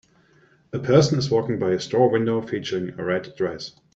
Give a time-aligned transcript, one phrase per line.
[0.73, 3.73] A person is walking by a store window featuring a red dress.